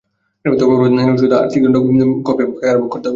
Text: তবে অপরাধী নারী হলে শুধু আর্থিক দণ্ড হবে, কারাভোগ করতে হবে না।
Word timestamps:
তবে 0.45 0.73
অপরাধী 0.75 0.95
নারী 0.95 1.07
হলে 1.07 1.21
শুধু 1.21 1.35
আর্থিক 1.37 1.61
দণ্ড 1.63 1.75
হবে, 1.79 2.43
কারাভোগ 2.61 2.89
করতে 2.91 2.97
হবে 2.97 3.07
না। 3.07 3.09